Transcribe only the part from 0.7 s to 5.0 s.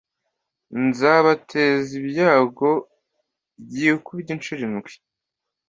nzabateza ibyago byikubye incuro ndwi